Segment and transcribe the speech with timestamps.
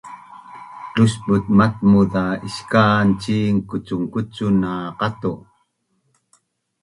[0.99, 5.33] Lusbut matmuz za iskan cin kukucun na qatu’